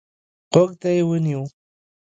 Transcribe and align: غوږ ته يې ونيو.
غوږ 0.51 0.71
ته 0.81 0.89
يې 0.95 1.01
ونيو. 1.07 1.43